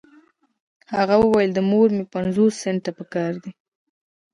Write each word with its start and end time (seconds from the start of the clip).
هغې 0.95 1.17
وويل 1.19 1.51
د 1.53 1.59
مور 1.69 1.87
مې 1.95 2.05
پنځوس 2.13 2.53
سنټه 2.63 2.91
پهکار 2.97 3.33
دي. 3.43 3.51